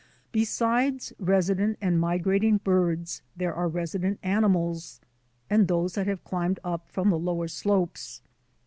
[0.31, 4.99] Besides resident and migrating birds there are resident animals,
[5.47, 8.23] and those that have climbed up from the lower slopes.